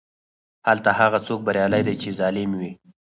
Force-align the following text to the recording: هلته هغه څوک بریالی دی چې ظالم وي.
هلته 0.67 0.89
هغه 0.99 1.19
څوک 1.27 1.39
بریالی 1.47 1.81
دی 1.87 1.95
چې 2.01 2.09
ظالم 2.19 2.49
وي. 2.59 2.71